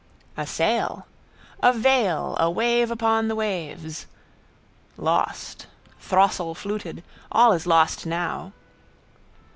[0.35, 1.05] A sail!
[1.61, 4.07] A veil awave upon the waves.
[4.97, 5.67] Lost.
[5.99, 7.03] Throstle fluted.
[7.31, 8.51] All is lost now.